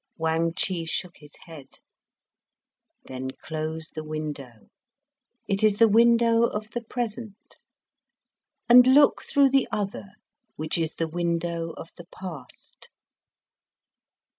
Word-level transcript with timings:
Wang 0.17 0.53
Chih 0.55 0.85
shook 0.87 1.17
his 1.17 1.35
head. 1.45 1.77
"Then 3.03 3.29
close 3.39 3.89
the 3.89 4.03
window. 4.03 4.71
It 5.47 5.61
is 5.61 5.77
the 5.77 5.87
window 5.87 6.45
of 6.45 6.71
the 6.71 6.81
Present. 6.81 7.61
And 8.67 8.87
look 8.87 9.21
through 9.23 9.51
the 9.51 9.67
other, 9.71 10.13
which 10.55 10.79
is 10.79 10.95
the 10.95 11.07
window 11.07 11.69
of 11.77 11.91
the 11.97 12.05
Past." 12.05 12.89